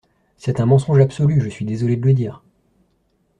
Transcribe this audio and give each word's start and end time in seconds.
C’est 0.35 0.59
un 0.59 0.65
mensonge 0.65 0.97
absolu, 0.99 1.39
je 1.41 1.49
suis 1.49 1.63
désolé 1.63 1.95
de 1.95 2.03
le 2.07 2.13
dire. 2.15 2.41